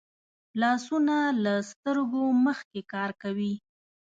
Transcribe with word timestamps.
لاسونه 0.61 1.15
له 1.43 1.53
سترګو 1.71 2.23
مخکې 2.45 2.79
کار 2.93 3.09
کوي 3.21 3.53